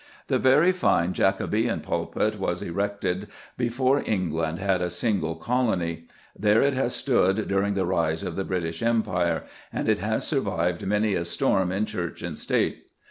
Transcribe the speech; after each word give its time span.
The 0.29 0.39
very 0.39 0.71
fine 0.71 1.13
Jacobean 1.13 1.81
pulpit 1.81 2.39
was 2.39 2.63
erected 2.63 3.27
before 3.55 4.01
England 4.03 4.57
had 4.57 4.81
a 4.81 4.89
single 4.89 5.35
colony. 5.35 6.07
There 6.35 6.63
it 6.63 6.73
has 6.73 6.95
stood 6.95 7.47
during 7.47 7.75
the 7.75 7.85
rise 7.85 8.23
of 8.23 8.35
the 8.35 8.43
British 8.43 8.81
Empire, 8.81 9.43
and 9.71 9.87
it 9.87 9.99
has 9.99 10.25
survived 10.25 10.87
many 10.87 11.13
a 11.13 11.23
storm 11.23 11.71
in 11.71 11.85
Church 11.85 12.23
and 12.23 12.35
State. 12.39 12.87